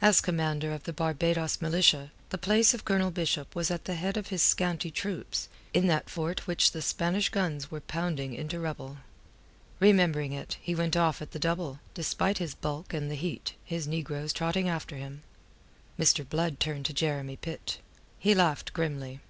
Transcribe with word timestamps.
As 0.00 0.22
commander 0.22 0.72
of 0.72 0.84
the 0.84 0.94
Barbados 0.94 1.60
Militia, 1.60 2.10
the 2.30 2.38
place 2.38 2.72
of 2.72 2.86
Colonel 2.86 3.10
Bishop 3.10 3.54
was 3.54 3.70
at 3.70 3.84
the 3.84 3.96
head 3.96 4.16
of 4.16 4.28
his 4.28 4.42
scanty 4.42 4.90
troops, 4.90 5.50
in 5.74 5.86
that 5.88 6.08
fort 6.08 6.46
which 6.46 6.70
the 6.70 6.80
Spanish 6.80 7.28
guns 7.28 7.70
were 7.70 7.82
pounding 7.82 8.32
into 8.32 8.60
rubble. 8.60 8.96
Remembering 9.78 10.32
it, 10.32 10.56
he 10.62 10.74
went 10.74 10.96
off 10.96 11.20
at 11.20 11.32
the 11.32 11.38
double, 11.38 11.80
despite 11.92 12.38
his 12.38 12.54
bulk 12.54 12.94
and 12.94 13.10
the 13.10 13.14
heat, 13.14 13.52
his 13.62 13.86
negroes 13.86 14.32
trotting 14.32 14.70
after 14.70 14.96
him. 14.96 15.22
Mr. 15.98 16.26
Blood 16.26 16.60
turned 16.60 16.86
to 16.86 16.94
Jeremy 16.94 17.36
Pitt. 17.36 17.76
He 18.18 18.34
laughed 18.34 18.72
grimly. 18.72 19.20